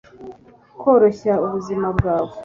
koroshya 0.79 1.33
ubuzima 1.45 1.87
bwawe 1.97 2.33